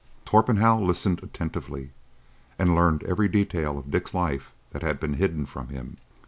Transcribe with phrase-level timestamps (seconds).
[0.25, 1.91] Torpenhow listened attentively,
[2.57, 5.97] and learned every detail of Dick's life that had been hidden from him.